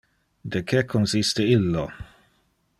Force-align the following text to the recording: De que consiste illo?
De 0.53 0.61
que 0.71 0.81
consiste 0.95 1.47
illo? 1.59 1.87